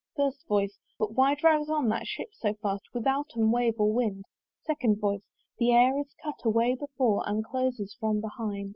FIRST 0.15 0.47
VOICE. 0.47 0.79
"But 0.97 1.13
why 1.13 1.35
drives 1.35 1.69
on 1.69 1.87
that 1.89 2.07
ship 2.07 2.29
so 2.33 2.55
fast 2.55 2.81
"Withouten 2.91 3.51
wave 3.51 3.75
or 3.77 3.93
wind?" 3.93 4.25
SECOND 4.63 4.99
VOICE. 4.99 5.21
"The 5.59 5.73
air 5.73 5.95
is 5.99 6.15
cut 6.23 6.41
away 6.43 6.73
before, 6.73 7.21
"And 7.29 7.45
closes 7.45 7.95
from 7.99 8.19
behind. 8.19 8.69